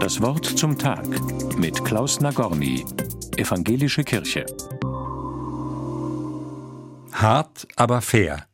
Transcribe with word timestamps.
Das 0.00 0.20
Wort 0.20 0.44
zum 0.44 0.78
Tag 0.78 1.06
mit 1.56 1.84
Klaus 1.84 2.20
Nagorny, 2.20 2.84
Evangelische 3.36 4.04
Kirche. 4.04 4.44
Hart, 7.12 7.66
aber 7.76 8.00
fair. 8.00 8.46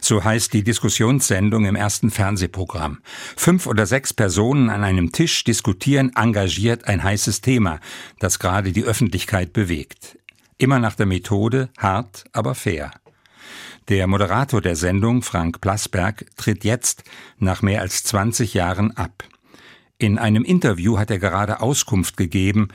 So 0.00 0.24
heißt 0.24 0.52
die 0.52 0.64
Diskussionssendung 0.64 1.64
im 1.64 1.76
ersten 1.76 2.10
Fernsehprogramm. 2.10 2.98
Fünf 3.36 3.66
oder 3.66 3.86
sechs 3.86 4.12
Personen 4.12 4.70
an 4.70 4.84
einem 4.84 5.12
Tisch 5.12 5.44
diskutieren 5.44 6.12
engagiert 6.16 6.88
ein 6.88 7.02
heißes 7.02 7.40
Thema, 7.40 7.80
das 8.18 8.38
gerade 8.38 8.72
die 8.72 8.84
Öffentlichkeit 8.84 9.52
bewegt. 9.52 10.18
Immer 10.58 10.78
nach 10.78 10.94
der 10.94 11.06
Methode 11.06 11.68
hart, 11.78 12.24
aber 12.32 12.54
fair. 12.54 12.90
Der 13.88 14.06
Moderator 14.08 14.60
der 14.60 14.74
Sendung, 14.74 15.22
Frank 15.22 15.60
Plasberg, 15.60 16.26
tritt 16.36 16.64
jetzt 16.64 17.04
nach 17.38 17.62
mehr 17.62 17.82
als 17.82 18.02
20 18.02 18.54
Jahren 18.54 18.96
ab. 18.96 19.22
In 19.98 20.18
einem 20.18 20.44
Interview 20.44 20.98
hat 20.98 21.10
er 21.10 21.18
gerade 21.18 21.60
Auskunft 21.60 22.18
gegeben 22.18 22.68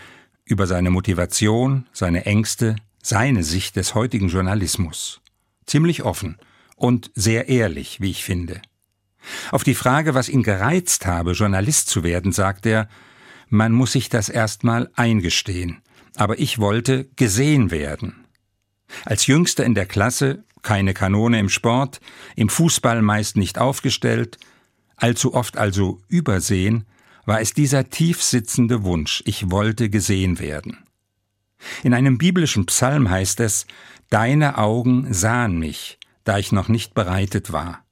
über 0.43 0.65
seine 0.65 0.89
Motivation, 0.89 1.87
seine 1.93 2.25
Ängste, 2.25 2.75
seine 3.03 3.43
Sicht 3.43 3.75
des 3.75 3.93
heutigen 3.93 4.29
Journalismus. 4.29 5.21
Ziemlich 5.67 6.03
offen 6.03 6.37
und 6.75 7.11
sehr 7.13 7.47
ehrlich, 7.47 8.01
wie 8.01 8.09
ich 8.09 8.23
finde. 8.23 8.61
Auf 9.51 9.63
die 9.63 9.75
Frage, 9.75 10.15
was 10.15 10.29
ihn 10.29 10.41
gereizt 10.41 11.05
habe, 11.05 11.33
Journalist 11.33 11.89
zu 11.89 12.03
werden, 12.03 12.31
sagt 12.31 12.65
er, 12.65 12.89
man 13.49 13.71
muss 13.71 13.91
sich 13.91 14.09
das 14.09 14.27
erstmal 14.27 14.89
eingestehen, 14.95 15.83
aber 16.15 16.39
ich 16.39 16.57
wollte 16.57 17.05
gesehen 17.17 17.69
werden. 17.69 18.25
Als 19.05 19.27
Jüngster 19.27 19.63
in 19.63 19.75
der 19.75 19.85
Klasse 19.85 20.43
keine 20.63 20.95
Kanone 20.95 21.39
im 21.39 21.49
Sport, 21.49 22.01
im 22.35 22.49
Fußball 22.49 23.03
meist 23.03 23.37
nicht 23.37 23.59
aufgestellt, 23.59 24.39
allzu 24.95 25.35
oft 25.35 25.57
also 25.57 26.01
übersehen, 26.07 26.85
war 27.25 27.41
es 27.41 27.53
dieser 27.53 27.89
tief 27.89 28.21
sitzende 28.21 28.83
Wunsch, 28.83 29.21
ich 29.25 29.51
wollte 29.51 29.89
gesehen 29.89 30.39
werden. 30.39 30.77
In 31.83 31.93
einem 31.93 32.17
biblischen 32.17 32.65
Psalm 32.65 33.09
heißt 33.09 33.39
es, 33.39 33.65
Deine 34.09 34.57
Augen 34.57 35.13
sahen 35.13 35.57
mich, 35.57 35.97
da 36.25 36.37
ich 36.37 36.51
noch 36.51 36.67
nicht 36.67 36.93
bereitet 36.93 37.53
war. 37.53 37.85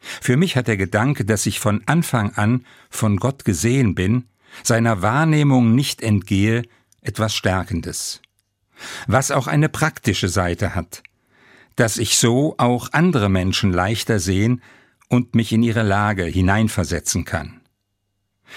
Für 0.00 0.36
mich 0.36 0.56
hat 0.56 0.68
der 0.68 0.76
Gedanke, 0.76 1.24
dass 1.24 1.44
ich 1.44 1.58
von 1.58 1.82
Anfang 1.86 2.32
an 2.34 2.64
von 2.88 3.16
Gott 3.16 3.44
gesehen 3.44 3.96
bin, 3.96 4.26
seiner 4.62 5.02
Wahrnehmung 5.02 5.74
nicht 5.74 6.02
entgehe, 6.02 6.62
etwas 7.02 7.34
Stärkendes. 7.34 8.22
Was 9.06 9.30
auch 9.30 9.46
eine 9.46 9.68
praktische 9.68 10.28
Seite 10.28 10.74
hat, 10.74 11.02
dass 11.76 11.98
ich 11.98 12.16
so 12.16 12.54
auch 12.58 12.92
andere 12.92 13.28
Menschen 13.28 13.72
leichter 13.72 14.20
sehen 14.20 14.62
und 15.08 15.34
mich 15.34 15.52
in 15.52 15.62
ihre 15.62 15.82
Lage 15.82 16.24
hineinversetzen 16.24 17.24
kann. 17.24 17.59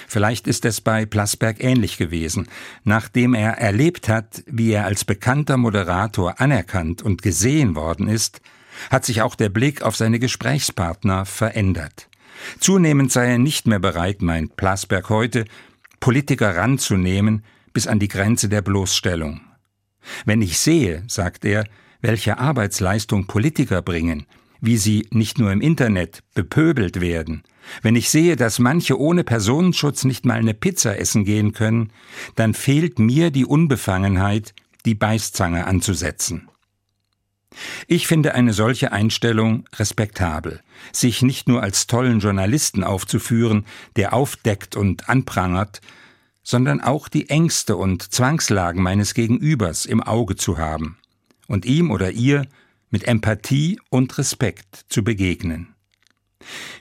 Vielleicht 0.08 0.47
ist 0.47 0.66
es 0.66 0.81
bei 0.81 1.05
Plasberg 1.05 1.63
ähnlich 1.63 1.97
gewesen. 1.97 2.47
Nachdem 2.83 3.33
er 3.33 3.58
erlebt 3.58 4.09
hat, 4.09 4.44
wie 4.47 4.72
er 4.72 4.86
als 4.86 5.05
bekannter 5.05 5.58
Moderator 5.58 6.39
anerkannt 6.39 7.02
und 7.02 7.22
gesehen 7.22 7.75
worden 7.75 8.08
ist, 8.08 8.41
hat 8.89 9.05
sich 9.05 9.21
auch 9.21 9.36
der 9.36 9.49
Blick 9.49 9.81
auf 9.81 9.95
seine 9.95 10.19
Gesprächspartner 10.19 11.25
verändert. 11.25 12.09
Zunehmend 12.59 13.11
sei 13.11 13.31
er 13.31 13.38
nicht 13.38 13.67
mehr 13.67 13.80
bereit, 13.80 14.21
meint 14.21 14.55
Plasberg 14.58 15.09
heute, 15.09 15.45
Politiker 15.99 16.55
ranzunehmen 16.55 17.44
bis 17.71 17.88
an 17.88 17.99
die 17.99 18.08
Grenze 18.08 18.49
der 18.49 18.61
Bloßstellung. 18.61 19.41
Wenn 20.25 20.41
ich 20.41 20.58
sehe, 20.58 21.03
sagt 21.08 21.45
er, 21.45 21.66
welche 22.02 22.38
Arbeitsleistung 22.38 23.27
Politiker 23.27 23.81
bringen, 23.81 24.25
wie 24.59 24.77
sie 24.77 25.08
nicht 25.11 25.39
nur 25.39 25.52
im 25.52 25.61
Internet 25.61 26.23
bepöbelt 26.33 26.99
werden, 26.99 27.44
wenn 27.81 27.95
ich 27.95 28.09
sehe, 28.09 28.36
dass 28.36 28.59
manche 28.59 29.00
ohne 29.00 29.23
Personenschutz 29.23 30.03
nicht 30.03 30.25
mal 30.25 30.39
eine 30.39 30.53
Pizza 30.53 30.97
essen 30.97 31.25
gehen 31.25 31.53
können, 31.53 31.92
dann 32.36 32.53
fehlt 32.53 33.00
mir 33.00 33.31
die 33.31 33.45
Unbefangenheit, 33.45 34.53
die 34.86 34.95
Beißzange 34.95 35.66
anzusetzen. 35.66 36.50
Ich 37.87 38.08
finde 38.08 38.33
eine 38.33 38.54
solche 38.54 38.92
Einstellung 38.92 39.65
respektabel, 39.76 40.61
sich 40.92 41.21
nicht 41.21 41.48
nur 41.48 41.61
als 41.61 41.87
tollen 41.87 42.20
Journalisten 42.20 42.83
aufzuführen, 42.83 43.66
der 43.95 44.14
aufdeckt 44.14 44.76
und 44.76 45.10
anprangert, 45.10 45.82
sondern 46.42 46.82
auch 46.82 47.08
die 47.08 47.30
Ängste 47.30 47.77
und 47.77 48.11
Zwangslagen 48.11 48.82
meines 48.82 49.14
Gegenübers 49.14 49.86
im 49.86 50.02
Auge 50.02 50.36
zu 50.36 50.58
haben 50.58 50.98
und 51.48 51.66
ihm 51.66 51.92
oder 51.92 52.11
ihr 52.11 52.45
mit 52.89 53.05
Empathie 53.08 53.80
und 53.89 54.17
Respekt 54.17 54.86
zu 54.89 55.04
begegnen. 55.04 55.73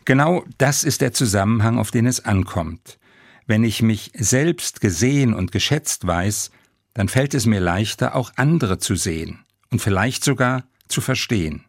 Genau 0.05 0.45
das 0.59 0.85
ist 0.85 1.01
der 1.01 1.13
Zusammenhang, 1.13 1.79
auf 1.79 1.91
den 1.91 2.07
es 2.07 2.25
ankommt. 2.25 2.99
Wenn 3.47 3.65
ich 3.65 3.83
mich 3.83 4.13
selbst 4.15 4.81
gesehen 4.81 5.35
und 5.35 5.53
geschätzt 5.53 6.07
weiß, 6.07 6.51
dann 6.95 7.09
fällt 7.09 7.35
es 7.35 7.47
mir 7.47 7.61
leichter, 7.61 8.15
auch 8.15 8.33
andere 8.37 8.79
zu 8.79 8.97
sehen 8.97 9.45
und 9.71 9.81
vielleicht 9.81 10.25
sogar 10.25 10.65
zu 10.89 11.01
verstehen. 11.01 11.65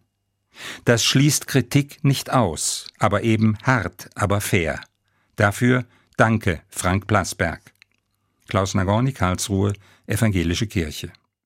Das 0.85 1.03
schließt 1.03 1.47
Kritik 1.47 2.03
nicht 2.03 2.31
aus, 2.31 2.87
aber 2.99 3.23
eben 3.23 3.57
hart, 3.63 4.09
aber 4.15 4.41
fair. 4.41 4.81
Dafür 5.35 5.85
danke, 6.17 6.61
Frank 6.69 7.07
Plasberg. 7.07 7.61
Klaus 8.47 8.75
Nagorny, 8.75 9.13
Karlsruhe, 9.13 9.73
Evangelische 10.05 10.67
Kirche. 10.67 11.11